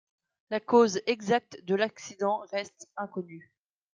[0.49, 3.51] La cause exacte de l'accident reste inconnue.